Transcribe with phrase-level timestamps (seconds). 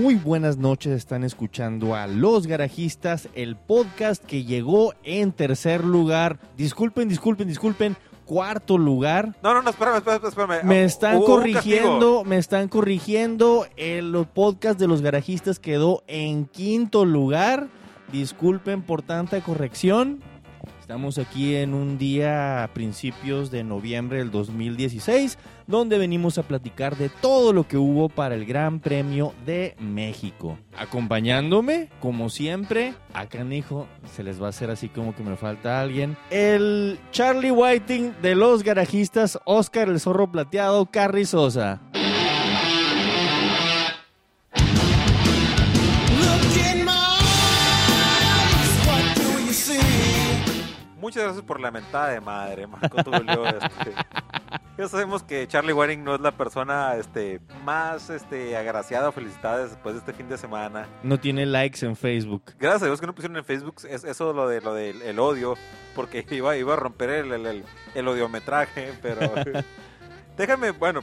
[0.00, 6.38] Muy buenas noches, están escuchando a Los Garajistas, el podcast que llegó en tercer lugar.
[6.56, 9.36] Disculpen, disculpen, disculpen, cuarto lugar.
[9.42, 10.64] No, no, no, espérame, espérame, espérame.
[10.64, 13.66] Me están Hubo corrigiendo, me están corrigiendo.
[13.76, 17.68] El podcast de Los Garajistas quedó en quinto lugar.
[18.10, 20.22] Disculpen por tanta corrección.
[20.90, 26.96] Estamos aquí en un día a principios de noviembre del 2016, donde venimos a platicar
[26.96, 30.58] de todo lo que hubo para el Gran Premio de México.
[30.76, 35.80] Acompañándome, como siempre, a Canijo, se les va a hacer así como que me falta
[35.80, 36.16] alguien.
[36.28, 41.80] El Charlie Whiting de los garajistas, Oscar el Zorro Plateado, Carri Sosa.
[51.10, 53.44] Muchas gracias por la mentada de madre, Marco Tulio.
[53.46, 53.92] este.
[54.78, 59.66] Ya sabemos que Charlie Waring no es la persona este, más este, agraciada o felicitada
[59.66, 60.86] después de este fin de semana.
[61.02, 62.52] No tiene likes en Facebook.
[62.60, 65.18] Gracias a Dios que no pusieron en Facebook es- eso lo de lo del el
[65.18, 65.56] odio,
[65.96, 67.64] porque iba, iba a romper el, el, el-
[67.96, 69.20] el odiometraje, pero
[70.38, 71.00] déjame, bueno,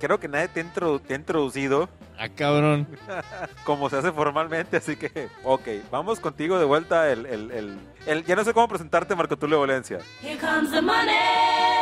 [0.00, 2.86] creo que nadie te ha, introdu- te ha introducido Ah, cabrón.
[3.64, 8.24] como se hace formalmente, así que, ok, vamos contigo de vuelta el, el, el, el-
[8.24, 9.98] ya no sé cómo presentarte, Marco Tulio Valencia.
[10.22, 11.12] Here comes the money.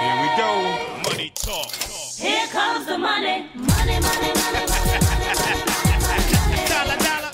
[0.01, 1.11] Here we go.
[1.11, 1.71] Money talk.
[2.19, 3.51] Here comes the money.
[3.55, 5.61] Money, money, money, money.
[6.69, 7.31] Dollar, dollar.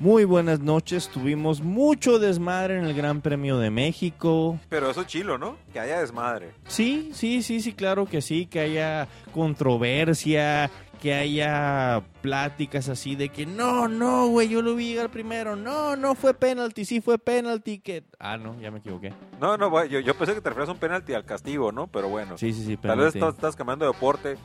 [0.00, 1.08] Muy buenas noches.
[1.08, 4.58] Tuvimos mucho desmadre en el Gran Premio de México.
[4.68, 5.56] Pero eso chilo, ¿no?
[5.72, 6.50] Que haya desmadre.
[6.66, 10.70] Sí, sí, sí, sí, claro que sí, que haya controversia,
[11.02, 15.96] que haya pláticas así de que no, no, güey, yo lo vi llegar primero, no,
[15.96, 18.04] no fue penalti, sí fue penalti, que...
[18.20, 19.12] Ah, no, ya me equivoqué.
[19.40, 21.88] No, no, güey, yo, yo pensé que te refieres a un penalti al castigo, ¿no?
[21.88, 24.36] Pero bueno, Sí, sí, sí, tal vez estás cambiando de deporte,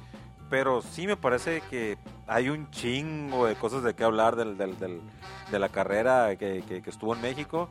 [0.50, 4.80] pero sí me parece que hay un chingo de cosas de qué hablar del, del-
[4.80, 5.02] del-
[5.52, 7.70] de la carrera que, que- que estuvo en México.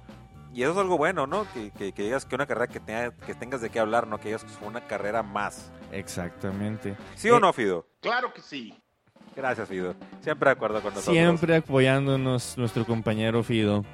[0.57, 1.47] Y eso es algo bueno, ¿no?
[1.53, 4.19] Que, que- que digas que una carrera que, tenga- que tengas de qué hablar, no
[4.19, 5.71] que digas que fue una carrera más.
[5.93, 6.97] Exactamente.
[7.15, 7.87] ¿Sí o Eh, no, Fido?
[8.01, 8.75] Claro que sí.
[9.37, 9.95] Gracias, Fido.
[10.23, 11.15] Siempre de acuerdo con nosotros.
[11.15, 13.85] Siempre apoyándonos nuestro compañero Fido.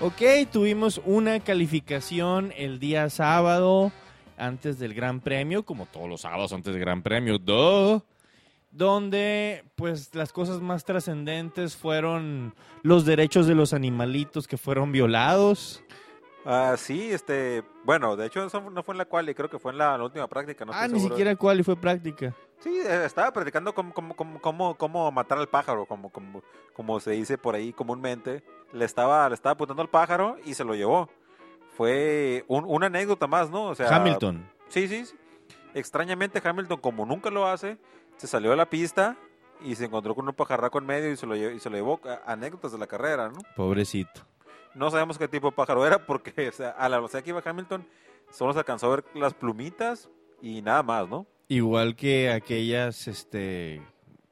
[0.00, 0.20] Ok,
[0.52, 3.90] tuvimos una calificación el día sábado
[4.36, 8.02] antes del Gran Premio, como todos los sábados antes del Gran Premio, ¡duh!
[8.70, 15.82] Donde pues las cosas más trascendentes fueron los derechos de los animalitos que fueron violados.
[16.44, 19.58] Ah, sí, este, bueno, de hecho eso no fue en la cual, y creo que
[19.58, 20.64] fue en la, la última práctica.
[20.64, 21.08] No ah, ni seguro.
[21.14, 22.34] siquiera cuál y fue práctica.
[22.60, 27.00] Sí, eh, estaba practicando cómo, cómo, cómo, cómo, cómo matar al pájaro, como, como, como
[27.00, 28.44] se dice por ahí comúnmente.
[28.72, 31.08] Le estaba, le estaba apuntando al pájaro y se lo llevó.
[31.76, 33.64] Fue un- una anécdota más, ¿no?
[33.66, 34.48] O sea, Hamilton.
[34.68, 35.14] Sí, sí, sí.
[35.74, 37.76] Extrañamente Hamilton, como nunca lo hace,
[38.16, 39.16] se salió de la pista
[39.62, 41.76] y se encontró con un pajarraco en medio y se lo, lle- y se lo
[41.76, 42.00] llevó.
[42.04, 43.38] a- Anécdotas de la carrera, ¿no?
[43.56, 44.22] Pobrecito.
[44.74, 47.42] No sabemos qué tipo de pájaro era porque o sea, a la velocidad que iba
[47.44, 47.86] Hamilton
[48.30, 50.10] solo se alcanzó a ver las plumitas
[50.42, 51.26] y nada más, ¿no?
[51.48, 53.80] Igual que aquellas este,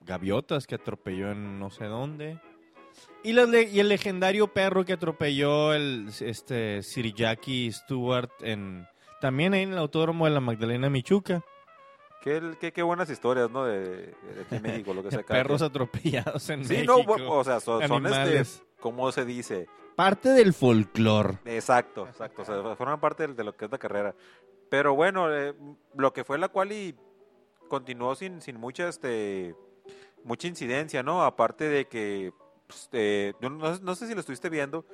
[0.02, 2.38] gaviotas que atropelló en no sé dónde.
[3.22, 8.86] Y, el legendario perro que atropelló el este, Sir Jackie Stewart en,
[9.20, 11.42] también ahí en el autódromo de la Magdalena Michuca.
[12.24, 13.64] Qué, qué, qué buenas historias, ¿no?
[13.66, 15.22] De, de aquí en México, lo que sea.
[15.22, 17.16] cada Perros atropellados en Sí, no, México.
[17.18, 18.42] bu- o sea, son, son este,
[18.80, 19.68] ¿cómo se dice?
[19.94, 21.38] Parte del folclore.
[21.44, 24.14] Exacto, exacto, o sea, forman parte de, de lo que es la carrera.
[24.70, 25.54] Pero bueno, eh,
[25.94, 26.96] lo que fue la cual y
[27.68, 29.54] continuó sin, sin mucha, este,
[30.24, 31.24] mucha incidencia, ¿no?
[31.24, 32.32] Aparte de que,
[32.66, 34.86] pues, eh, yo no, no sé si lo estuviste viendo,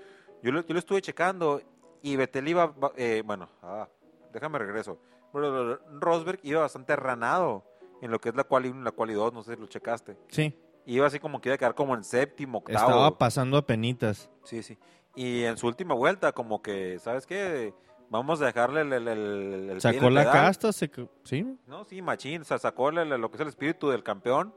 [0.42, 1.62] yo lo, yo lo estuve checando
[2.02, 3.88] y Betel iba, ba- eh, bueno, ah,
[4.32, 4.98] déjame regreso.
[5.32, 7.64] Pero Rosberg iba bastante ranado
[8.02, 9.66] en lo que es la quali 1 y la quali 2, no sé si lo
[9.66, 10.16] checaste.
[10.28, 12.78] Sí, Iba así como que iba a quedar como en séptimo, octavo.
[12.78, 14.30] estaba pasando a penitas.
[14.44, 14.78] Sí, sí.
[15.14, 17.74] Y en su última vuelta, como que, ¿sabes qué?
[18.08, 20.90] Vamos a dejarle el, el, Sacó la casta, se...
[21.22, 21.46] sí.
[21.66, 22.42] No, sí, machín.
[22.42, 24.52] O sea, sacó lo que es el espíritu del campeón.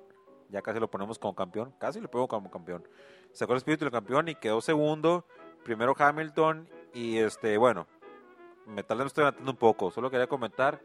[0.50, 1.74] Ya casi lo ponemos como campeón.
[1.78, 2.88] Casi lo pongo como campeón.
[3.32, 5.28] Sacó el espíritu del campeón y quedó segundo.
[5.64, 6.68] Primero Hamilton.
[6.96, 7.88] Y este, bueno,
[8.66, 9.92] me tal vez me estoy adelantando un poco.
[9.92, 10.80] Solo quería comentar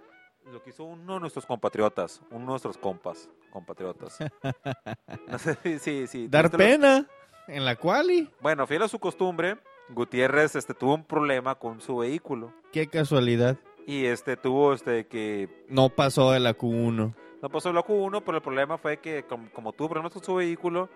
[0.53, 2.23] lo que hizo uno de nuestros compatriotas.
[2.31, 4.19] Uno de nuestros compas, compatriotas.
[5.29, 6.29] No sé sí, sí.
[6.29, 7.07] Dar ¿tuviste lo- pena
[7.49, 8.31] en la quali.
[8.41, 9.59] Bueno, fiel a su costumbre,
[9.91, 12.53] Gutiérrez este, tuvo un problema con su vehículo.
[12.73, 13.57] Qué casualidad.
[13.87, 17.15] Y este tuvo este que No pasó de la Q1.
[17.43, 20.35] no pasó la Q1, pero el problema fue que como, como tuvo problemas con su
[20.35, 20.91] vehículo,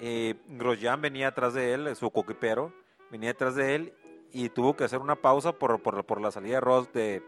[0.00, 2.72] eh, Grosjean venía atrás de él, su coquipero,
[3.10, 3.92] venía detrás de él
[4.34, 7.22] y tuvo que hacer una pausa por, por, por la salida de Ross de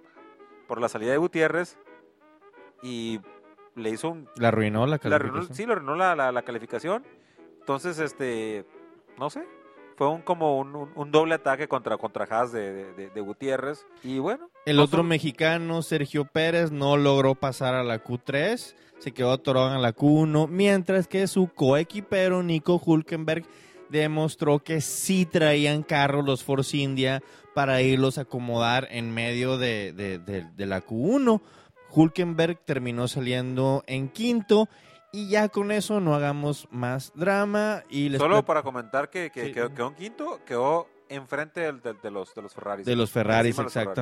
[0.66, 1.78] por la salida de Gutiérrez
[2.82, 3.20] y
[3.74, 5.54] le hizo un La arruinó la la arruinó- calificación.
[5.56, 7.04] sí, le arruinó la, la- la calificación
[7.60, 8.64] Entonces, este,
[9.18, 9.44] no sé,
[9.96, 13.86] fue un como un, un- un doble ataque contra, contra Haas de, de- Gutiérrez.
[14.04, 14.50] Y bueno.
[14.66, 19.74] El otro son- mexicano, Sergio Pérez, no logró pasar a la Q3, se quedó atorado
[19.74, 23.44] en la Q1, mientras que su coequipero Nico Hulkenberg
[23.90, 27.22] demostró que sí traían carro los Force India
[27.54, 31.40] para irlos a acomodar en medio de, de- de- de la Q1.
[31.90, 34.68] Hulkenberg terminó saliendo en quinto
[35.12, 39.46] y ya con eso no hagamos más drama y les Solo para comentar que, que
[39.46, 39.52] Sí.
[39.52, 42.84] quedó, quedó en quinto, quedó enfrente de, los, de los Ferraris.
[42.84, 43.94] De los Ferraris, los Ferraris.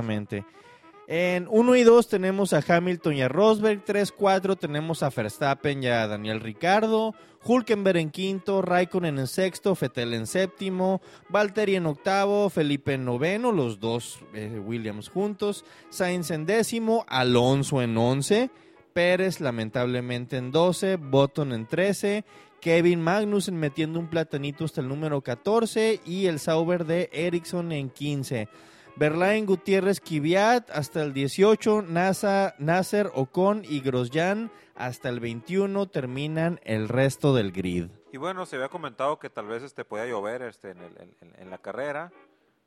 [1.06, 3.84] En 1 y 2 tenemos a Hamilton y a Rosberg.
[3.84, 7.14] 3-4 tenemos a Verstappen y a Daniel Ricardo.
[7.46, 13.52] Hulkenberg en quinto, Raikkonen en sexto, Vettel en séptimo, Valtteri en octavo, Felipe en noveno,
[13.52, 18.50] los dos eh, Williams juntos, Sainz en décimo, Alonso en once,
[18.94, 22.24] Pérez lamentablemente en 12, Button en 13,
[22.62, 27.90] Kevin Magnussen metiendo un platanito hasta el número 14 y el Sauber de Ericsson en
[27.90, 28.48] 15.
[28.96, 36.60] Berlain Gutiérrez Kvyat hasta el 18, NASA, Nasser Ocon y Grosjean hasta el 21 terminan
[36.64, 37.86] el resto del grid.
[38.12, 41.32] Y bueno, se había comentado que tal vez este podía llover este en, el- en-
[41.36, 42.12] en la carrera.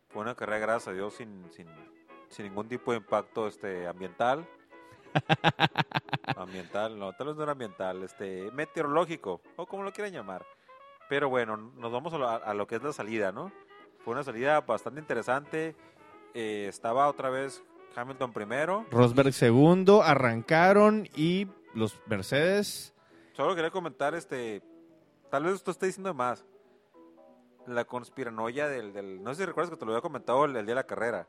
[0.10, 1.68] Fue una carrera, gracias a Dios, sin, sin,
[2.30, 4.46] sin ningún tipo de impacto este ambiental.
[6.36, 10.46] ambiental, no, tal vez no era ambiental, este meteorológico, o como lo quieran llamar.
[11.10, 13.52] Pero bueno, nos vamos a lo, a lo que es la salida, ¿no?
[14.04, 15.76] Fue una salida bastante interesante.
[16.40, 17.64] Eh, estaba otra vez
[17.96, 18.86] Hamilton primero.
[18.92, 22.94] Rosberg segundo, arrancaron y los Mercedes
[23.34, 24.62] Solo quería comentar, este,
[25.32, 26.46] tal vez usted esté diciendo más.
[27.66, 30.66] La conspiranoia del, del- no sé si recuerdas que te lo había comentado el, el
[30.66, 31.28] día de la carrera.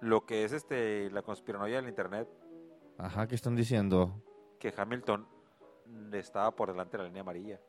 [0.00, 2.28] Lo que es este, la conspiranoia del internet,
[2.98, 4.20] Ajá, ¿qué están diciendo?
[4.58, 5.26] que Hamilton
[6.12, 7.60] estaba por delante de la línea amarilla.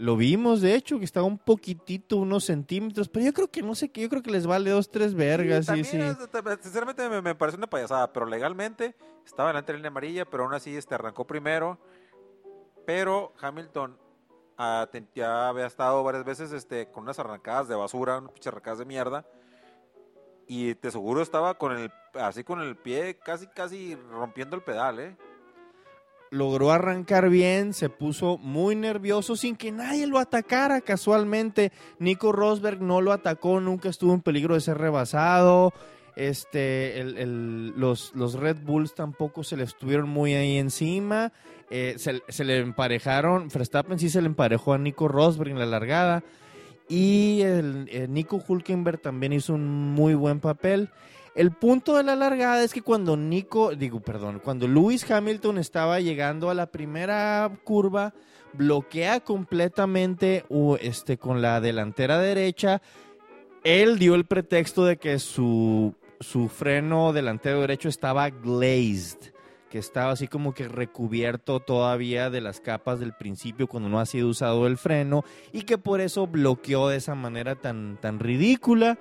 [0.00, 3.74] Lo vimos, de hecho, que estaba un poquitito, unos centímetros, pero yo creo que no
[3.74, 6.26] sé qué, yo creo que les vale dos, tres vergas, sí, También, sí.
[6.62, 10.44] Sinceramente me, me parece una payasada, pero legalmente estaba delante de la línea amarilla, pero
[10.44, 11.78] aún así este, arrancó primero.
[12.86, 13.98] Pero Hamilton
[14.56, 18.78] ah, ya había estado varias veces este, con unas arrancadas de basura, unas pinches arrancadas
[18.78, 19.26] de mierda.
[20.46, 24.98] Y te seguro estaba con el, así con el pie casi, casi rompiendo el pedal,
[24.98, 25.16] ¿eh?
[26.30, 31.72] Logró arrancar bien, se puso muy nervioso sin que nadie lo atacara casualmente.
[31.98, 35.72] Nico Rosberg no lo atacó, nunca estuvo en peligro de ser rebasado.
[36.16, 41.32] Este, los, los Red Bulls tampoco se le estuvieron muy ahí encima.
[41.70, 45.66] Eh, se, se le emparejaron, Verstappen sí se le emparejó a Nico Rosberg en la
[45.66, 46.22] largada.
[46.88, 50.90] Y el, eh, Nico Hulkenberg también hizo un muy buen papel.
[51.34, 56.00] El punto de la largada es que cuando Nico, digo, perdón, cuando Lewis Hamilton estaba
[56.00, 58.12] llegando a la primera curva,
[58.52, 60.44] bloquea completamente
[60.80, 62.82] este, con la delantera derecha.
[63.62, 69.32] Él dio el pretexto de que su, su freno delantero derecho estaba glazed,
[69.68, 74.06] que estaba así como que recubierto todavía de las capas del principio cuando no ha
[74.06, 78.98] sido usado el freno y que por eso bloqueó de esa manera tan, tan ridícula.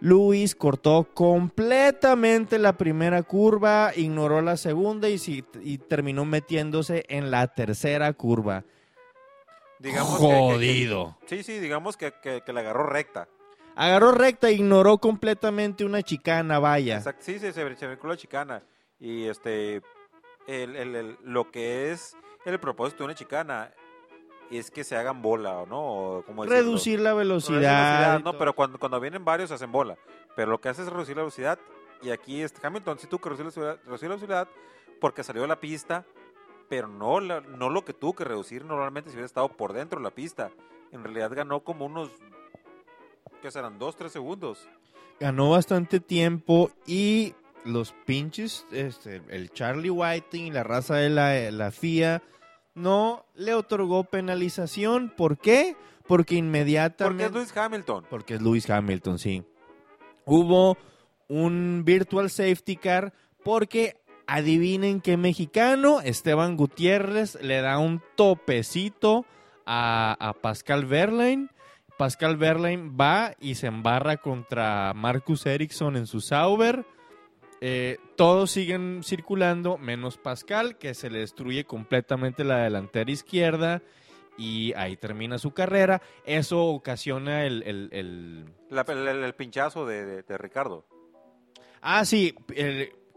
[0.00, 7.30] Luis cortó completamente la primera curva, ignoró la segunda y, si- y terminó metiéndose en
[7.30, 8.64] la tercera curva.
[9.78, 11.18] Digamos que- que- que- Jodido.
[11.26, 13.28] sí, sí, digamos que, que, que la agarró recta.
[13.74, 16.96] Agarró recta, ignoró completamente una chicana, vaya.
[16.96, 18.62] Exacto, sí, sí, se, se brincó la chicana.
[18.98, 19.82] Y este,
[20.46, 22.16] el, el- el- lo que es
[22.46, 23.70] el propósito de una chicana
[24.50, 25.80] es que se hagan bola, ¿no?
[26.18, 26.62] O, ¿cómo decirlo?
[26.64, 28.20] Reducir la Reducir velocidad.
[28.20, 29.96] no, pero cuando, cuando vienen varios hacen bola.
[30.36, 31.58] Pero lo que hace es reducir la velocidad.
[32.02, 34.48] Y aquí este Hamilton sí tuvo que reducir la velocidad, reducir la velocidad
[35.00, 36.04] porque salió de la pista,
[36.68, 39.98] pero no, la- no lo que tuvo que reducir normalmente si hubiera estado por dentro
[39.98, 40.50] de la pista.
[40.92, 42.10] En realidad ganó como unos,
[43.42, 43.78] ¿qué serán?
[43.78, 44.68] Dos, tres segundos.
[45.20, 47.34] ganó bastante tiempo y
[47.64, 52.22] los pinches, este, el Charlie Whiting y la raza de la, la FIA
[52.76, 55.12] no le otorgó penalización.
[55.16, 55.74] ¿Por qué?
[56.06, 57.24] Porque Porque inmediatamente...
[57.24, 58.04] es Lewis Hamilton.
[58.08, 59.42] Porque es Lewis Hamilton, sí.
[60.24, 60.76] Hubo
[61.28, 63.96] un virtual safety car porque
[64.28, 69.24] adivinen qué mexicano, Esteban Gutiérrez, le da un topecito
[69.64, 71.48] a, a Pascal Verlaine.
[71.96, 76.84] Pascal Verlaine va y se embarra contra Marcus Ericsson en su Sauber.
[77.60, 83.82] Eh, todos siguen circulando, menos Pascal, que se le destruye completamente la delantera izquierda.
[84.38, 86.02] Y ahí termina su carrera.
[86.26, 90.84] Eso ocasiona el, el- el- La- el, el- el pinchazo de, de- de Ricardo.
[91.80, 92.34] Ah, sí.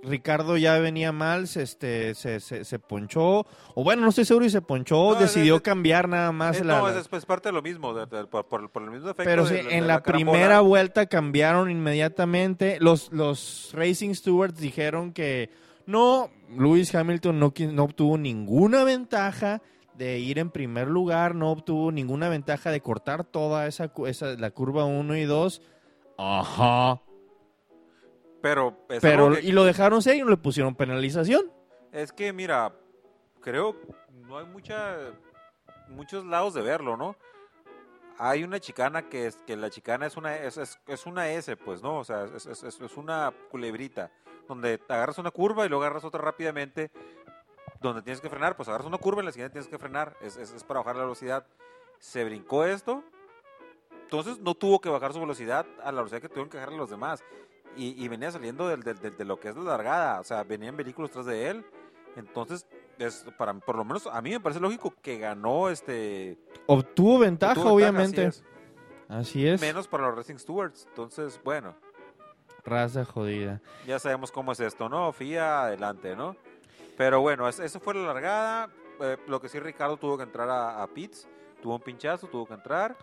[0.04, 4.46] Ricardo ya venía mal, se, este, se, se, se ponchó, o bueno, no estoy seguro
[4.46, 7.26] y se ponchó, No, decidió es- es- cambiar nada más Eh, la, no, es, es
[7.26, 9.24] parte de lo mismo, de- de- por, el mismo efecto.
[9.26, 12.78] Pero sí, de- en la, primera vuelta cambiaron inmediatamente.
[12.80, 15.50] Los, los Racing Stewards dijeron que
[15.86, 19.62] no, Lewis Hamilton no, no obtuvo ninguna ventaja
[19.96, 24.52] de ir en primer lugar, no obtuvo ninguna ventaja de cortar toda esa, esa la
[24.52, 25.62] curva 1 y 2.
[26.18, 27.02] Ajá.
[28.42, 31.52] Pero, es Pero, que- y lo dejaron seguir y no le pusieron penalización.
[31.92, 32.74] Es que, mira,
[33.42, 33.76] creo
[34.28, 34.98] no hay mucha
[35.90, 37.16] muchos lados de verlo, ¿no?
[38.18, 41.56] Hay una chicana que es que la chicana es una es, es, es una S,
[41.58, 41.98] pues, ¿no?
[41.98, 44.12] O sea, es, es, una culebrita
[44.48, 46.92] donde agarras una curva y luego agarras otra rápidamente
[47.82, 50.38] donde tienes que frenar, pues agarras una curva y la siguiente tienes que frenar, es,
[50.38, 51.48] es, es para bajar la velocidad.
[51.98, 53.04] Se brincó esto,
[54.04, 56.90] entonces no tuvo que bajar su velocidad a la velocidad que tuvieron que bajar los
[56.90, 57.24] demás.
[57.82, 60.44] Y, y venía saliendo del- del- del- de lo que es la largada, o sea,
[60.44, 61.66] venían vehículos tras de él.
[62.16, 62.66] Entonces,
[62.98, 66.38] es para por lo menos a mí me parece lógico que ganó este.
[66.68, 68.26] Obtuvo ventaja, obviamente.
[68.28, 68.44] así
[69.08, 69.60] Así es.
[69.62, 70.86] Menos para los Racing Stewards.
[70.90, 71.74] Entonces, bueno,
[72.66, 73.62] Raza jodida.
[73.88, 75.12] ya sabemos cómo es esto, ¿no?
[75.14, 76.36] FIA, adelante, ¿no?
[76.98, 78.70] Pero bueno, es- esa fue la largada.
[79.00, 81.28] Eh, lo que sí, Ricardo tuvo que entrar a, a pits.
[81.62, 82.96] Tuvo un pinchazo, tuvo que entrar.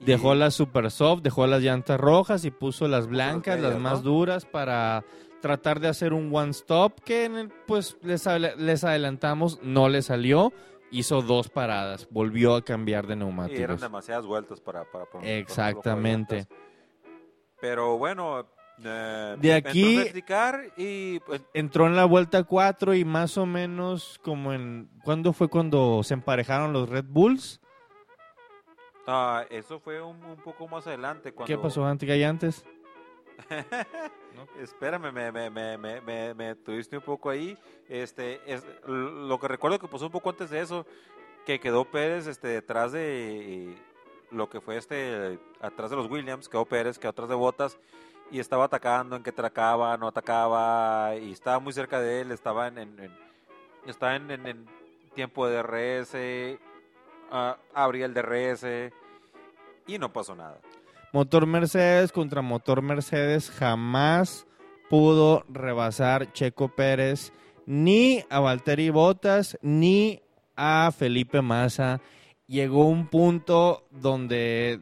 [0.00, 4.46] Dejó las super soft, dejó las llantas rojas y puso las blancas, las más duras
[4.46, 5.04] para
[5.42, 8.26] tratar de hacer un one stop que pues les,
[8.58, 10.52] les adelantamos, no le salió,
[10.90, 13.80] hizo dos paradas, volvió a cambiar de Y eran neumáticos.
[13.80, 14.84] demasiadas vueltas para...
[14.84, 16.46] para, Exactamente.
[16.46, 16.60] para
[17.60, 18.46] Pero bueno...
[18.82, 19.98] eh, De aquí-
[20.78, 24.90] y pues, Entró en la vuelta 4 y más o menos como en...
[25.04, 27.60] ¿Cuándo fue cuando se emparejaron los Red Bulls?
[29.10, 31.32] Ah, eso fue un, un poco más adelante.
[31.32, 32.64] Cuando, ¿Qué pasó antes que hay antes?
[34.60, 37.56] Espérame, me, me, me, me, me, me tuviste un poco ahí.
[37.88, 40.86] Este, es, lo que recuerdo que pasó un poco antes de eso,
[41.46, 43.74] que quedó Pérez este, detrás de
[44.30, 47.78] lo que fue este, atrás de los Williams, quedó Pérez, quedó atrás de Botas
[48.30, 52.68] y estaba atacando, en que atacaba, no atacaba, y estaba muy cerca de él, estaba
[52.68, 53.16] en, en- en-
[53.86, 54.66] estaba en,
[55.16, 56.60] tiempo de DRS,
[57.32, 58.92] ah, abría el DRS
[59.94, 60.60] y no pasó nada.
[61.12, 64.46] Motor Mercedes contra motor Mercedes jamás
[64.88, 67.32] pudo rebasar Checo Pérez
[67.66, 70.22] ni a Valtteri Bottas ni
[70.56, 72.00] a Felipe Massa.
[72.46, 74.80] Llegó un punto donde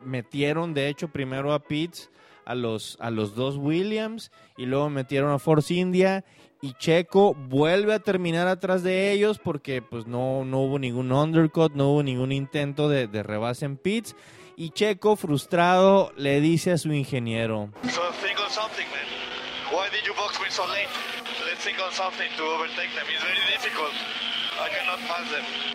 [0.00, 2.10] metieron de hecho primero a Pitts
[2.44, 6.24] a los, a los dos Williams y luego metieron a Force India
[6.62, 11.74] y Checo vuelve a terminar atrás de ellos porque pues no, no hubo ningún undercut,
[11.74, 14.14] no hubo ningún intento de, de rebase en Pitts
[14.56, 19.08] y Checo frustrado le dice a su ingeniero, So think on something, man.
[19.72, 20.88] Why did you box me so late?
[21.44, 23.06] Let's think on something to overtake them.
[23.12, 23.92] It's very difficult.
[24.60, 25.72] I cannot pass them.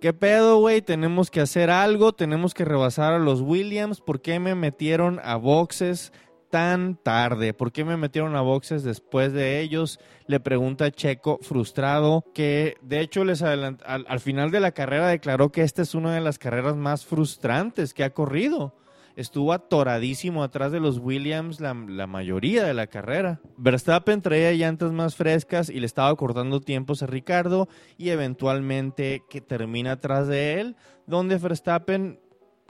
[0.00, 0.82] ¿qué pedo, güey?
[0.82, 5.36] Tenemos que hacer algo, tenemos que rebasar a los Williams, ¿por qué me metieron a
[5.36, 6.12] boxes
[6.50, 7.52] tan tarde?
[7.54, 9.98] ¿Por qué me metieron a boxes después de ellos?
[10.26, 15.62] Le pregunta Checo frustrado, que de hecho les al final de la carrera declaró que
[15.62, 18.74] esta es una de las carreras más frustrantes que ha corrido.
[19.16, 23.40] Estuvo atoradísimo atrás de los Williams la, la mayoría de la carrera.
[23.56, 29.40] Verstappen traía llantas más frescas y le estaba cortando tiempos a Ricardo y eventualmente que
[29.40, 30.76] termina atrás de él,
[31.06, 32.20] donde Verstappen,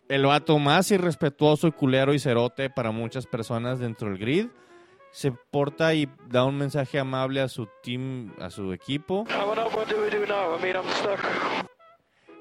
[0.08, 4.46] el vato más irrespetuoso y culero y cerote para muchas personas dentro del grid,
[5.10, 9.24] se porta y da un mensaje amable a su team, a su equipo.
[9.30, 11.66] I'm stuck.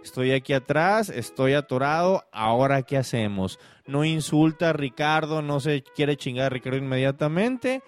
[0.06, 3.60] Estoy aquí atrás, estoy atorado, ahora qué hacemos?
[3.88, 7.82] No insulta a Ricardo, no se quiere chingar a Ricardo inmediatamente.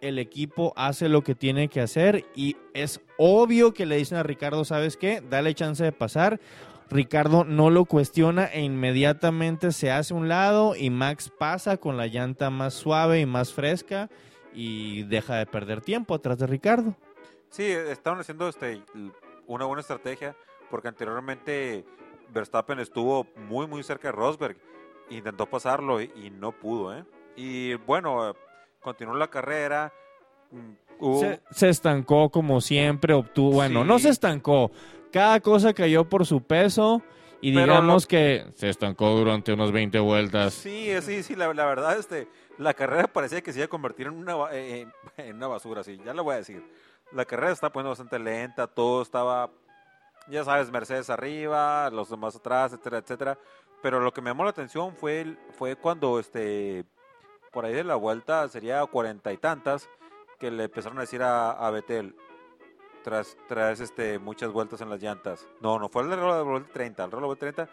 [0.00, 4.22] El equipo hace lo que tiene que hacer y es obvio que le dicen a
[4.22, 5.20] Ricardo, ¿sabes qué?
[5.20, 6.40] Dale chance de pasar.
[6.90, 12.06] Ricardo no lo cuestiona e inmediatamente se hace un lado y Max pasa con la
[12.06, 14.08] llanta más suave y más fresca
[14.54, 16.94] y deja de perder tiempo atrás de Ricardo.
[17.50, 18.82] Sí, estaban haciendo este
[19.46, 20.34] una buena estrategia
[20.70, 21.84] porque anteriormente
[22.32, 24.56] Verstappen estuvo muy muy cerca de Rosberg,
[25.10, 27.04] intentó pasarlo y, y no pudo, ¿eh?
[27.36, 28.34] Y bueno,
[28.80, 29.92] continuó la carrera.
[30.50, 30.72] mm,
[31.04, 33.88] hubo- Se, se estancó como siempre, obtuvo, bueno, Sí.
[33.88, 34.70] no se estancó,
[35.12, 37.02] cada cosa cayó por su peso
[37.40, 40.54] y Pero digamos que se estancó durante unas 20 vueltas.
[40.54, 44.08] Sí, sí, sí, la, la verdad, este, la carrera parecía que se iba a convertir
[44.08, 44.86] en una, eh, eh,
[45.28, 46.62] en una basura, sí, ya lo voy a decir.
[47.12, 49.50] La carrera está poniendo bastante lenta, todo estaba,
[50.28, 53.38] ya sabes, Mercedes arriba, los demás atrás, etcétera, etcétera.
[53.80, 56.84] Pero lo que me llamó la atención fue, el- fue cuando, este,
[57.52, 59.88] por ahí de la vuelta, sería cuarenta y tantas,
[60.40, 62.14] que le empezaron a decir a, a Betel,
[63.08, 65.48] tras, tras este, muchas vueltas en las llantas.
[65.62, 67.70] No, no fue el reloj de vuelta 30, el reloj de vuelta 30.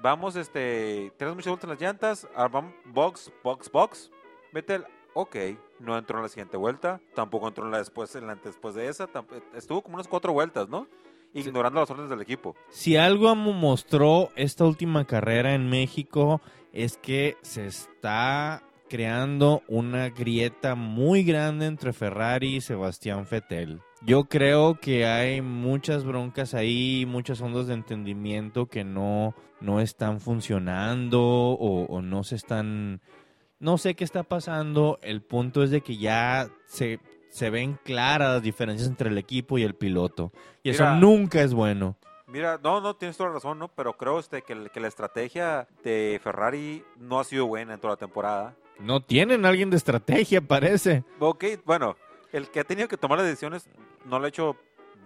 [0.00, 2.48] Vamos, este, tienes muchas vueltas en las llantas, ah,
[2.86, 4.10] box, box, box.
[4.52, 5.36] Betel, ok,
[5.80, 8.88] no entró en la siguiente vuelta, tampoco entró en la después, en la después de
[8.88, 9.08] esa,
[9.54, 10.86] estuvo como unas cuatro vueltas, ¿no?
[11.34, 12.56] Ignorando las órdenes del equipo.
[12.70, 16.40] Si algo mo- mostró esta última carrera en México
[16.72, 23.82] es que se está creando una grieta muy grande entre Ferrari y Sebastián Vettel.
[24.02, 30.20] Yo creo que hay muchas broncas ahí, muchas ondas de entendimiento que no, no están
[30.20, 33.00] funcionando o, o no se están...
[33.60, 35.00] No sé qué está pasando.
[35.02, 37.00] El punto es de que ya se,
[37.30, 40.32] se ven claras las diferencias entre el equipo y el piloto.
[40.62, 41.96] Y eso nunca es bueno.
[42.28, 43.68] Mira, no, no, tienes toda la razón, ¿no?
[43.68, 47.98] Pero creo este, que, la estrategia de Ferrari no ha sido buena en toda la
[47.98, 48.54] temporada.
[48.78, 51.04] No tienen alguien de estrategia, parece.
[51.18, 51.96] Ok, bueno,
[52.32, 53.68] el que ha tenido que tomar las decisiones
[54.04, 54.56] no lo ha hecho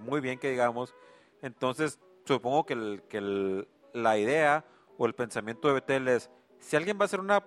[0.01, 0.95] muy bien, que digamos.
[1.43, 4.65] Entonces, supongo que, el- que el- la idea
[4.99, 7.43] o el pensamiento de Betel es, si alguien va a hacer una,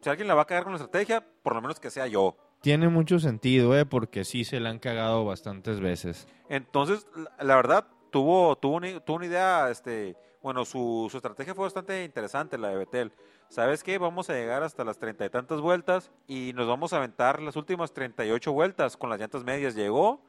[0.00, 2.36] si alguien la va a cagar con la estrategia, por lo menos que sea yo.
[2.60, 3.86] Tiene mucho sentido, ¿eh?
[3.86, 6.26] Porque sí se la han cagado bastantes veces.
[6.48, 11.54] Entonces, la, la verdad, tuvo, tuvo, una, tuvo una idea, este, bueno, su, su estrategia
[11.54, 13.12] fue bastante interesante, la de Betel.
[13.48, 13.96] ¿Sabes qué?
[13.96, 17.56] Vamos a llegar hasta las treinta y tantas vueltas y nos vamos a aventar las
[17.56, 19.74] últimas 38 vueltas con las llantas medias.
[19.74, 20.20] Llegó,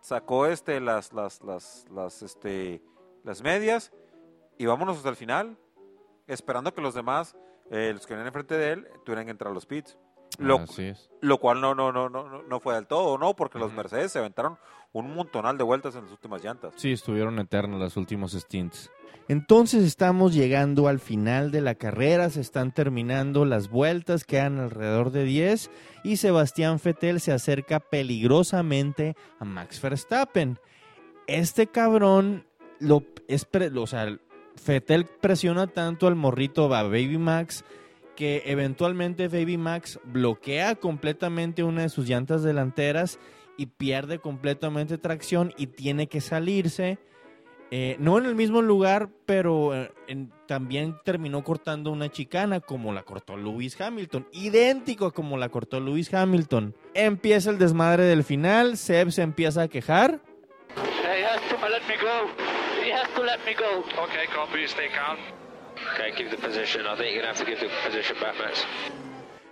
[0.00, 2.80] sacó este, las, las, las, las, este,
[3.24, 3.92] las medias
[4.58, 5.58] y vámonos hasta el final,
[6.28, 7.36] esperando que los demás,
[7.70, 9.98] eh, los que venían enfrente de él, tuvieran que entrar a los pits.
[10.38, 11.10] Lo, Así es.
[11.20, 13.34] lo cual no, no, no, no, no- fue del todo, ¿no?
[13.34, 13.72] Porque los.
[13.72, 14.56] Mercedes se aventaron
[14.92, 16.72] un montonal de vueltas en las últimas llantas.
[16.76, 18.90] Sí, estuvieron eternos los últimos stints.
[19.28, 25.10] Entonces estamos llegando al final de la carrera, se están terminando las vueltas, quedan alrededor
[25.12, 25.70] de 10
[26.02, 30.58] y Sebastián Vettel se acerca peligrosamente a Max Verstappen.
[31.26, 32.44] Este cabrón
[32.80, 34.18] lo es pre- o sea,
[34.66, 37.64] Vettel presiona tanto al morrito a Baby Max
[38.16, 43.18] que eventualmente Baby Max bloquea completamente una de sus llantas delanteras
[43.56, 46.98] y pierde completamente tracción y tiene que salirse.
[47.74, 52.92] Eh, no en el mismo lugar, pero eh, en- también terminó cortando una chicana como
[52.92, 54.26] la cortó Lewis Hamilton.
[54.32, 56.74] Idéntico a como la cortó Lewis Hamilton.
[56.92, 60.20] Empieza el desmadre del final, Seb se empieza a quejar.
[65.16, 65.41] He
[65.94, 66.82] Okay, the position.
[66.86, 68.64] I think you're gonna have to give the position back, Max.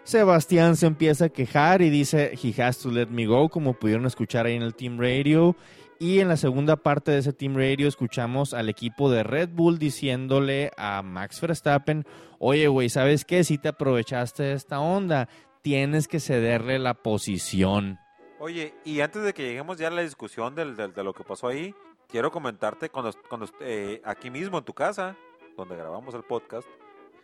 [0.05, 4.07] Sebastián se empieza a quejar y dice, he has to let me go, como pudieron
[4.07, 5.55] escuchar ahí en el Team Radio.
[5.99, 9.79] Y en la segunda parte de ese Team Radio escuchamos al equipo de Red Bull
[9.79, 12.07] diciéndole a Max Verstappen,
[12.39, 13.45] oye, güey, ¿sabes qué?
[13.45, 15.29] Si te aprovechaste de esta onda,
[15.63, 17.99] tienes que cederle la posición.
[18.39, 21.23] Oye, y antes de que lleguemos ya a la discusión del, del- de lo que
[21.23, 21.75] pasó ahí,
[22.09, 25.15] quiero comentarte cuando, cuando eh, aquí mismo en tu casa,
[25.57, 26.69] donde grabamos el podcast,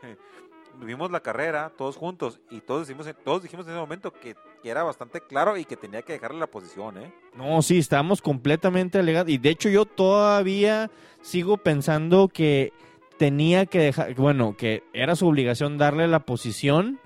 [0.81, 4.71] vimos la carrera todos juntos y todos dijimos, todos dijimos en ese momento que, que
[4.71, 7.13] era bastante claro y que tenía que dejarle la posición, ¿eh?
[7.35, 9.31] No, sí, estamos completamente alegados.
[9.31, 10.91] Y de hecho yo todavía
[11.23, 12.73] sigo pensando que
[13.19, 17.01] tenía que dejar, bueno, que era su obligación darle la posición,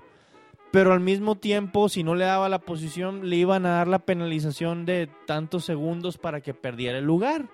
[0.71, 3.99] pero al mismo tiempo, si no le daba la posición, le iban a dar la
[3.99, 7.45] penalización de tantos segundos para que perdiera el lugar.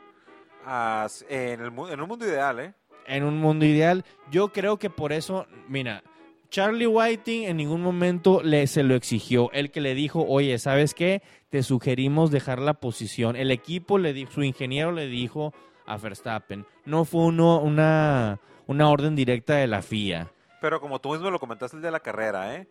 [1.29, 2.73] En, el, en un mundo ideal, ¿eh?
[3.07, 6.03] En un mundo ideal, yo creo que por eso, mira,
[6.49, 9.51] Charlie Whiting en ningún momento le, se lo exigió.
[9.51, 11.21] El que le dijo, oye, ¿sabes qué?
[11.49, 13.35] Te sugerimos dejar la posición.
[13.35, 15.53] El equipo, le dijo, su ingeniero le dijo
[15.85, 16.65] a Verstappen.
[16.85, 20.31] No fue una, una orden directa de la FIA.
[20.61, 22.67] Pero como tú mismo lo comentaste el de la carrera, ¿eh?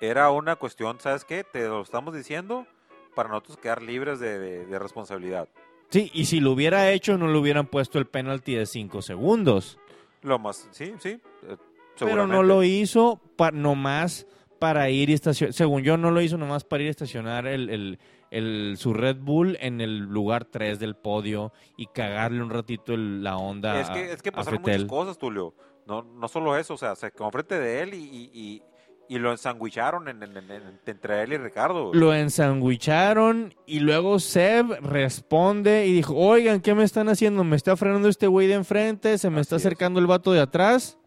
[0.00, 1.44] Era una cuestión, ¿sabes qué?
[1.44, 2.66] Te lo estamos diciendo
[3.14, 5.48] para nosotros quedar libres de responsabilidad.
[5.94, 9.78] Sí, y si lo hubiera hecho, no le hubieran puesto el penalti de 5 segundos.
[10.22, 11.10] Lo más, sí, sí.
[11.46, 11.56] eh,
[12.00, 14.26] Pero no lo hizo pa- nomás
[14.58, 15.52] para ir y estacionar.
[15.52, 17.98] Según yo, no lo hizo nomás para ir a estacionar el, el-
[18.32, 23.22] el- su Red Bull en el lugar 3 del podio y cagarle un ratito el-
[23.22, 25.54] la onda Es que, es que pasaron muchas cosas, Tulio.
[25.86, 28.62] No, no solo eso, o sea, se quedó frente de él y, y, y-
[29.08, 31.92] y lo ensanguicharon en, en- en- en- entre él y Ricardo.
[31.94, 37.44] Lo ensanguicharon y luego Seb responde y dijo, oigan, ¿qué me están haciendo?
[37.44, 39.62] Me está frenando este güey de enfrente, se me está es.
[39.66, 40.98] acercando el vato de atrás.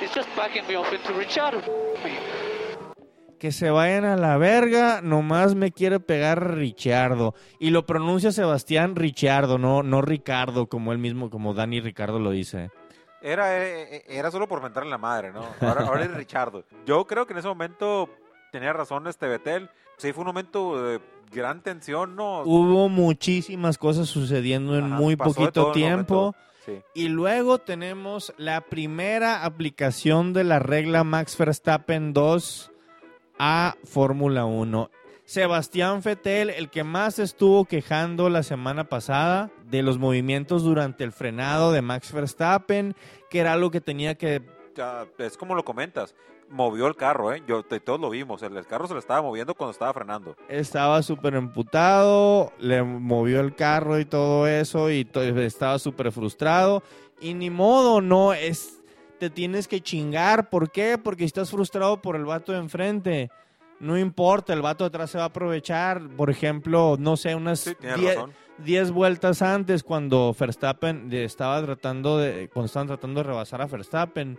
[0.00, 1.62] He's just backing me up into Richard.
[3.38, 7.34] Que se vayan a la verga, nomás me quiere pegar Richardo.
[7.60, 12.30] Y lo pronuncia Sebastián Richardo, no, no Ricardo, como él mismo, como Dani Ricardo lo
[12.30, 12.70] dice.
[13.26, 15.44] Era, eh, eh, era solo por mentarle la madre, ¿no?
[15.60, 16.62] Ahora, ahora es Richardo.
[16.86, 18.08] Yo creo que en ese momento
[18.52, 19.68] tenía razón este Betel.
[19.96, 21.00] sí fue un momento de
[21.32, 22.42] gran tensión, ¿no?
[22.42, 26.36] Hubo muchísimas cosas sucediendo en Ajá, muy poquito tiempo.
[26.64, 26.80] Sí.
[26.94, 32.70] Y luego tenemos la primera aplicación de la regla Max Verstappen 2
[33.40, 34.88] a Fórmula 1.
[35.26, 41.10] Sebastián Vettel, el que más estuvo quejando la semana pasada de los movimientos durante el
[41.10, 42.94] frenado de Max Verstappen,
[43.28, 44.40] que era algo que tenía que...
[45.18, 46.14] Es como lo comentas,
[46.48, 47.42] movió el carro, ¿eh?
[47.48, 50.36] Yo, te- todos lo vimos, el, el carro se le estaba moviendo cuando estaba frenando.
[50.48, 56.84] Estaba súper emputado, le movió el carro y todo eso, y to- estaba súper frustrado.
[57.20, 58.74] Y ni modo, no, es...
[59.18, 60.50] Te tienes que chingar.
[60.50, 60.98] ¿Por qué?
[61.02, 63.30] Porque estás frustrado por el vato de enfrente.
[63.80, 66.08] No importa, el vato atrás se va a aprovechar.
[66.16, 68.32] Por ejemplo, no sé, unas Sí, tienes 10 razón.
[68.58, 74.38] 10 vueltas antes cuando Verstappen estaba tratando de cuando estaban tratando de rebasar a Verstappen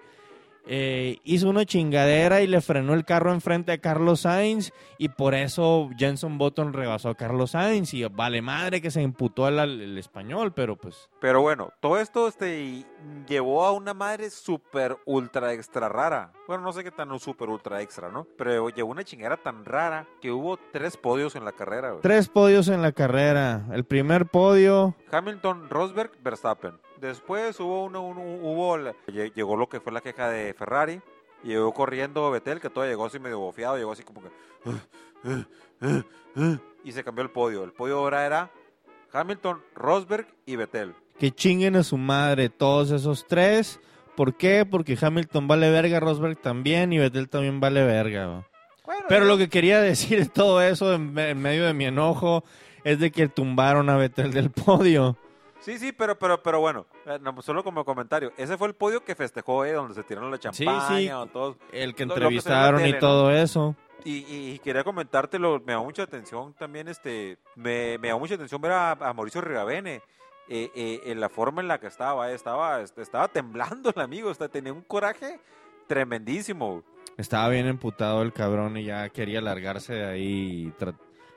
[0.68, 5.34] eh, hizo una chingadera y le frenó el carro enfrente a Carlos Sainz y por
[5.34, 9.98] eso Jenson Button rebasó a Carlos Sainz y vale madre que se imputó al- el
[9.98, 12.86] español pero pues Pero bueno, todo esto este,
[13.28, 16.34] llevó a una madre súper ultra extra rara.
[16.48, 18.28] Bueno, no sé qué tan súper ultra extra, ¿no?
[18.38, 21.90] Pero llevó una chingada tan rara que hubo tres podios en la carrera.
[21.92, 22.02] güey.
[22.02, 26.74] tres podios en la carrera el primer podio Hamilton, Rosberg, Verstappen.
[27.02, 28.96] Después hubo uno, hubo la-
[29.36, 31.02] llegó lo que fue la queja de Ferrari.
[31.44, 34.30] Y llegó corriendo Vettel, que todo llegó así medio bofeado, llegó así como que...
[36.84, 37.64] Y se cambió el podio.
[37.64, 38.52] El podio ahora era
[39.14, 40.96] Hamilton, Rosberg y Vettel.
[41.20, 43.80] que chinguen a su madre todos esos tres
[44.16, 44.66] ¿por qué?
[44.70, 48.46] porque Hamilton vale verga Rosberg también y Vettel también vale verga
[49.08, 52.44] Pero lo que quería decir de todo eso en, me- en medio de mi enojo
[52.84, 55.18] es de que tumbaron a Vettel del podio.
[55.68, 59.04] Sí, sí, pero, pero, pero bueno, eh, no, solo como comentario, ese fue el podio
[59.04, 61.10] que festejó, eh, donde se tiraron la Sí, champaña, sí.
[61.12, 61.58] o todos.
[61.74, 63.76] El que entrevistaron y todo eso.
[64.06, 68.36] Y, y- y quería comentártelo, me da mucha atención también, este, me, me da mucha
[68.36, 70.02] atención ver a, a Mauricio Rigavene,
[70.48, 74.32] eh, eh, en la forma en la que estaba, estaba, este, estaba temblando el amigo,
[74.32, 75.42] está, tenía un coraje
[75.88, 76.84] tremendísimo.
[77.18, 80.74] Estaba bien emputado el cabrón y ya quería largarse de ahí.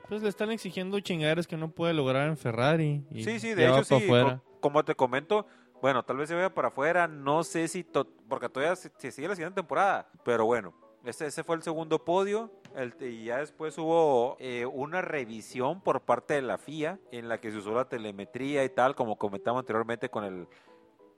[0.07, 3.05] Pues le están exigiendo chingaderas que no puede lograr en Ferrari.
[3.09, 4.07] y Sí, sí, de hecho sí,
[4.41, 5.45] co- como te comento,
[5.81, 7.83] bueno, tal vez se vaya para afuera, no sé si,
[8.27, 12.03] porque todavía se, se sigue la siguiente temporada, pero bueno, ese, ese fue el segundo
[12.03, 17.29] podio, el- y ya después hubo eh, una revisión por parte de la FIA en
[17.29, 20.47] la que se usó la telemetría y tal, como comentamos anteriormente con el,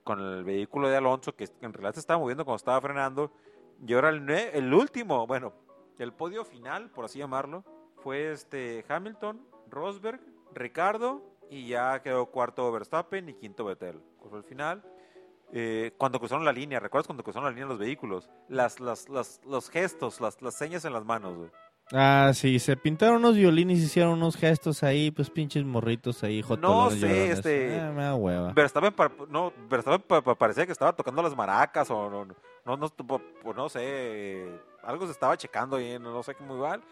[0.04, 3.32] con el vehículo de Alonso, que en realidad se estaba moviendo cuando estaba frenando,
[3.86, 5.52] y ahora el, el último, bueno,
[5.98, 7.64] el podio final, por así llamarlo,
[8.04, 9.40] fue este Hamilton,
[9.70, 10.20] Rosberg,
[10.54, 14.00] Ricardo y ya quedó cuarto Verstappen y quinto Vettel.
[14.30, 14.84] Fue el final.
[15.52, 18.28] Eh, cuando cruzaron la línea, ¿recuerdas cuando cruzaron la línea los vehículos?
[18.48, 21.36] Las, las, las, los gestos, las, las señas en las manos.
[21.36, 21.50] güey.
[21.92, 26.98] Ah, sí, se pintaron unos violines, hicieron unos gestos ahí, pues pinches morritos ahí, jotolones
[26.98, 27.38] sé, llorones.
[27.38, 28.52] este- Ah, me da hueva.
[28.54, 28.94] Verstappen,
[29.28, 32.24] no, Verstappen pa- pa- parecía que estaba tocando las maracas o no,
[32.64, 33.20] no, no, po-
[33.54, 36.82] no sé, eh, algo se estaba checando ahí, no, no sé qué muy mal.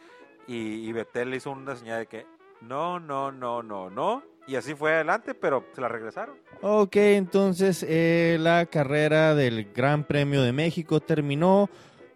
[0.48, 2.26] Y, y Vettel hizo una señal de que
[2.60, 4.22] no, no, no, no, no.
[4.46, 6.34] Y así fue adelante, pero se la regresaron.
[6.62, 11.70] Ok, entonces eh, la carrera del Gran Premio de México terminó.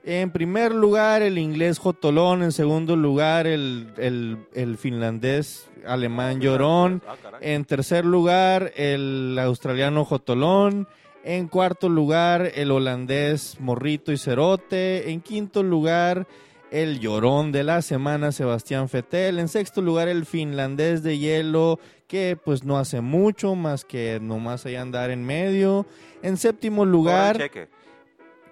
[0.04, 7.02] En primer lugar el inglés Jotolón, en segundo lugar el, el- el finlandés alemán Llorón,
[7.08, 10.86] Ah, en tercer lugar el australiano Jotolón,
[11.24, 16.26] en cuarto lugar el holandés Morrito y Cerote, en quinto lugar
[16.70, 22.38] el llorón de la semana Sebastián Fetel, en sexto lugar el finlandés de hielo que
[22.42, 25.86] pues no hace mucho más que nomás ahí andar en medio,
[26.22, 27.68] en séptimo lugar cheque.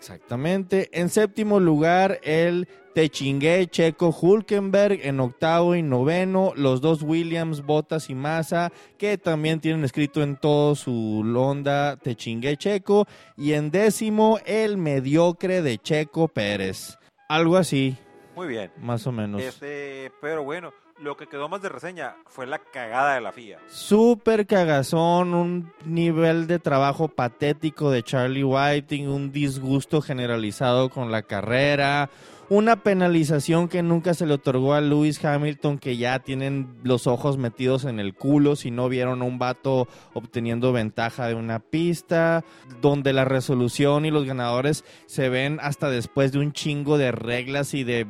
[0.04, 0.90] Exactamente.
[0.92, 5.00] En séptimo lugar, el Techingue Checo Hulkenberg.
[5.02, 10.36] En octavo y noveno, los dos Williams, Botas y Massa, que también tienen escrito en
[10.36, 13.06] todo su Honda Techingue Checo.
[13.38, 16.98] Y en décimo, el mediocre de Checo Pérez.
[17.26, 17.96] Algo así,
[18.34, 18.70] Muy bien.
[18.78, 19.40] más o menos.
[19.42, 23.58] Este, pero bueno, lo que quedó más de reseña fue la cagada de la FIA.
[23.68, 31.22] Súper cagazón, un nivel de trabajo patético de Charlie Whiting, un disgusto generalizado con la
[31.22, 32.10] carrera,
[32.48, 37.38] una penalización que nunca se le otorgó a Lewis Hamilton, que ya tienen los ojos
[37.38, 42.44] metidos en el culo si no vieron a un vato obteniendo ventaja de una pista,
[42.80, 47.74] donde la resolución y los ganadores se ven hasta después de un chingo de reglas
[47.74, 48.06] y de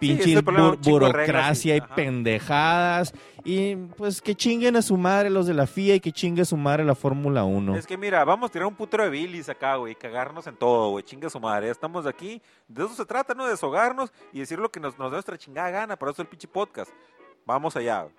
[0.00, 3.12] bu- reglas burocracia y- pendejadas.
[3.44, 6.44] Y pues que chinguen a su madre los de la FIA y que chingue a
[6.46, 7.76] su madre la Fórmula 1.
[7.76, 10.56] Es que mira, vamos a tirar un putero de bilis acá, güey, y cagarnos en
[10.56, 11.68] todo, güey, chinga su madre.
[11.68, 13.44] Estamos aquí, de eso se trata, ¿no?
[13.44, 16.28] De deshogarnos y decir lo que nos, nos da nuestra chingada gana, por eso el
[16.28, 16.90] pinche podcast.
[17.44, 18.02] Vamos allá.
[18.02, 18.14] güey.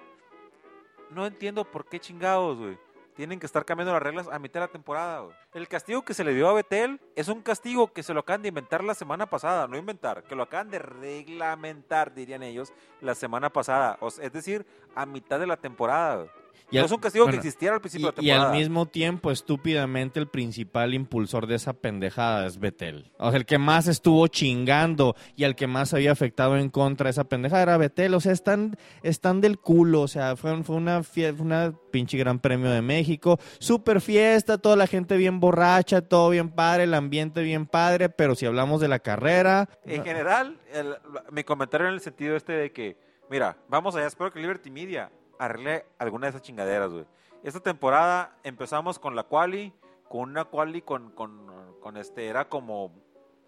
[1.12, 2.78] No entiendo por qué chingados, güey.
[3.16, 5.28] Tienen que estar cambiando las reglas a mitad de la temporada.
[5.54, 8.42] El castigo que se le dio a Betel es un castigo que se lo acaban
[8.42, 13.16] de inventar la semana pasada, no inventar, que lo acaban de reglamentar, dirían ellos, la
[13.16, 13.98] semana pasada.
[14.22, 16.28] Es decir, a mitad de la temporada.
[16.72, 18.30] Y no al- es un castigo bueno, que existiera al principio de la Y, y
[18.32, 18.58] al temporada.
[18.60, 23.12] mismo tiempo, estúpidamente, el principal impulsor de esa pendejada es Betel.
[23.18, 27.06] O sea, el que más estuvo chingando y al que más había afectado en contra
[27.06, 28.14] de esa pendejada era Betel.
[28.14, 30.02] O sea, están, están del culo.
[30.02, 33.40] O sea, fue, fue una, fue una pinche gran premio de México.
[33.60, 38.10] Super fiesta, toda la gente bien borracha, todo bien padre, el ambiente bien padre.
[38.10, 40.96] Pero si hablamos de la carrera, En general, el-
[41.32, 42.98] mi comentario en el sentido este de que,
[43.30, 47.06] mira, vamos allá, espero que Liberty Media arregle alguna de esas chingaderas, güey.
[47.44, 49.74] Esta temporada empezamos con la quali,
[50.10, 52.92] con una quali con, con, con este, era como,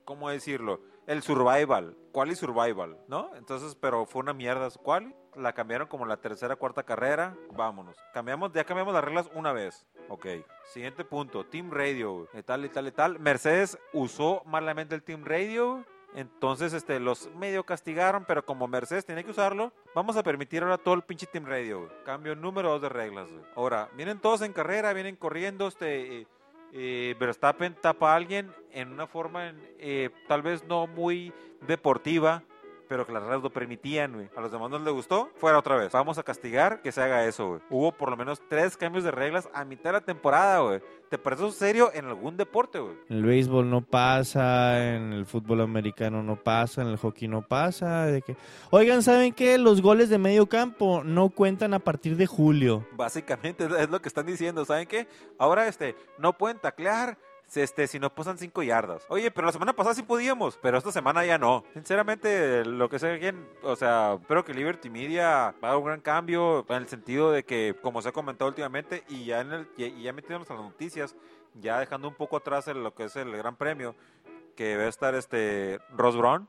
[0.05, 0.81] ¿cómo decirlo?
[1.07, 3.31] El survival, quali survival, ¿no?
[3.35, 5.15] Entonces, pero fue una mierda su quali.
[5.35, 7.95] La cambiaron como la tercera, cuarta carrera, vámonos.
[8.13, 9.85] Cambiamos, ya cambiamos las reglas una vez.
[10.09, 10.25] Ok.
[10.65, 12.43] Siguiente punto, Team Radio, güey.
[12.43, 13.19] tal y tal y tal.
[13.19, 15.85] Mercedes usó malamente el Team Radio.
[16.17, 20.77] Entonces este, los medio castigaron, pero como Mercedes tiene que usarlo, vamos a permitir ahora
[20.77, 21.91] todo el pinche Team Radio, güey.
[22.03, 23.43] Cambio número dos de reglas, güey.
[23.55, 26.21] Ahora, vienen todos en carrera, vienen corriendo, este...
[26.21, 26.27] eh,
[26.73, 31.33] eh, Verstappen tapa a alguien en una forma eh, tal vez no muy
[31.65, 32.43] deportiva,
[32.87, 34.29] pero que las reglas lo permitían, güey.
[34.35, 35.91] A los demás no les gustó, fuera otra vez.
[35.91, 37.61] Vamos a castigar que se haga eso, güey.
[37.69, 40.81] Hubo por lo menos tres cambios de reglas a mitad de la temporada, güey.
[41.09, 42.93] ¿Te parece eso serio en algún deporte, güey?
[43.09, 47.41] en el béisbol no pasa, en el fútbol americano no pasa, en el hockey no
[47.41, 48.05] pasa.
[48.07, 48.35] De que...
[48.71, 49.57] Oigan, ¿saben qué?
[49.57, 52.85] Los goles de medio campo no cuentan a partir de julio.
[52.93, 55.07] Básicamente es- es lo que están diciendo, ¿saben qué?
[55.39, 57.17] Ahora este no pueden taclear
[57.55, 59.03] este, si no pasan 5 yardas.
[59.09, 61.63] Oye, pero la semana pasada sí podíamos, pero esta semana ya no.
[61.73, 66.65] Sinceramente, lo que sé quién, o sea, espero que Liberty Media haga un gran cambio
[66.69, 70.03] en el sentido de que, como se ha comentado últimamente, y ya en el, y
[70.03, 71.15] ya metiéndonos a las noticias,
[71.55, 73.95] ya dejando un poco atrás el- lo que es el Gran Premio,
[74.55, 76.47] que va a estar este Ross Brown.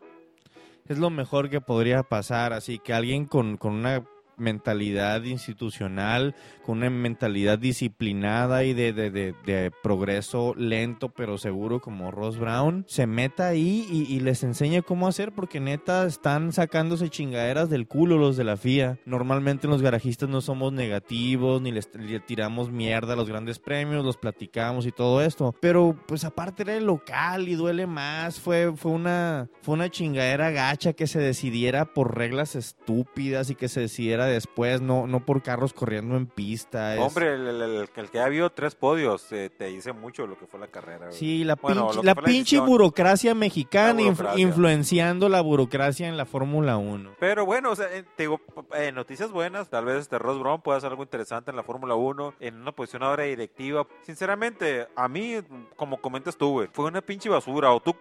[0.87, 4.03] Es lo mejor que podría pasar, así que alguien con, con una
[4.39, 12.11] mentalidad institucional, con una mentalidad disciplinada y de, de- de- progreso lento pero seguro como
[12.11, 17.71] Ross Brown, se meta ahí y, les enseñe cómo hacer porque neta están sacándose chingaderas
[17.71, 18.99] del culo los de la FIA.
[19.07, 24.05] Normalmente los garajistas no somos negativos ni les, le tiramos mierda a los grandes premios,
[24.05, 28.73] los platicamos y todo esto, pero pues aparte era el local y duele más, fue,
[28.77, 33.81] fue, una, fue una chingadera gacha que se decidiera por reglas estúpidas y que se
[33.81, 36.95] decidiera después, no, no por carros corriendo en pista.
[36.95, 40.27] es- Hombre, el, el- el- el que ha habido tres podios eh, te dice mucho
[40.27, 41.07] lo que fue la carrera.
[41.07, 41.19] güey.
[41.19, 44.43] Sí, la, Bueno, pinche, la pinche burocracia mexicana La inf- burocracia.
[44.43, 47.13] influenciando la burocracia en la Fórmula 1.
[47.19, 48.41] Pero bueno, o sea, eh, te digo,
[48.75, 49.69] eh, noticias buenas.
[49.71, 52.73] Tal vez este Ross Brown pueda hacer algo interesante en la Fórmula 1, en una
[52.73, 53.87] posición ahora directiva.
[54.03, 55.37] Sinceramente, a mí,
[55.77, 57.73] como comentas tú, güey, fue una pinche basura.
[57.73, 57.95] O tú,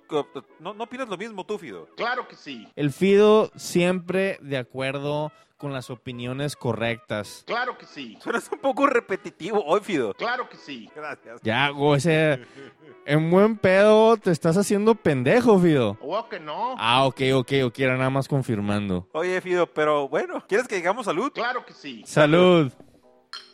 [0.60, 1.88] no, no opinas lo mismo tú, Fido.
[1.96, 2.68] Claro que sí.
[2.76, 7.44] El Fido siempre de acuerdo con las opiniones correctas.
[7.46, 8.18] Claro que sí.
[8.22, 10.14] Suenas un poco repetitivo hoy, Fido.
[10.14, 10.90] Claro que sí.
[10.96, 11.42] Gracias.
[11.44, 12.46] Ya, güey, ese...
[13.06, 15.98] En buen pedo te estás haciendo pendejo, Fido.
[16.02, 16.76] O que no.
[16.78, 19.08] Ah, ok, ok, ok, era nada más confirmando.
[19.14, 21.32] Oye, Fido, pero bueno, ¿quieres que digamos salud?
[21.34, 22.04] Claro que sí.
[22.06, 22.72] Salud.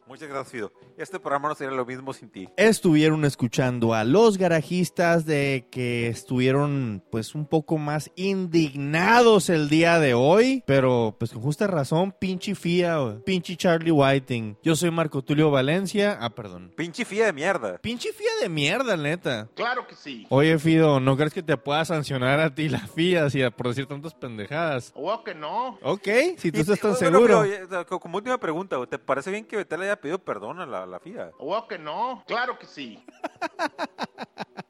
[0.08, 0.72] Muchas gracias, Fido.
[0.98, 2.48] Este programa no sería lo mismo sin ti.
[2.58, 10.00] Estuvieron escuchando a los garajistas de que estuvieron pues un poco más indignados el día
[10.00, 13.24] de hoy, pero pues con justa razón, pinche güey.
[13.24, 14.58] pinche Charlie Whiting.
[14.64, 16.72] Yo soy Marco Tulio Valencia, ah, perdón.
[16.76, 17.78] Pinche fía de mierda.
[17.80, 19.50] Pinche FIA de mierda, neta.
[19.56, 20.26] Claro que sí.
[20.30, 23.86] Oye, Fido, ¿no crees que te pueda sancionar a ti la FIA si por decir
[23.88, 24.92] tantas pendejadas?
[24.96, 25.80] O que no.
[25.82, 27.44] Ok, si tú Y- estás tan bueno, seguro.
[27.70, 31.00] Sea, como última pregunta, ¿te parece bien que Betel haya pedido perdón a la, la
[31.00, 31.32] FIA?
[31.40, 32.24] O que no.
[32.28, 33.04] Claro que sí.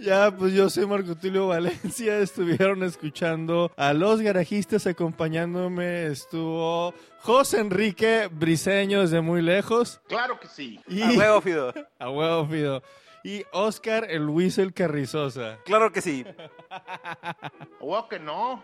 [0.00, 2.18] Ya, pues yo soy Marco Tulio Valencia.
[2.20, 6.06] Estuvieron escuchando a los garajistas acompañándome.
[6.06, 10.00] Estuvo José Enrique Briseño desde muy lejos.
[10.06, 10.80] Claro que sí.
[10.86, 11.74] Y A huevo, Fido.
[11.98, 12.82] a huevo, Fido.
[13.24, 15.58] Y Oscar el Whistle Carrizosa.
[15.64, 16.24] Claro que sí.
[17.80, 18.62] O que no.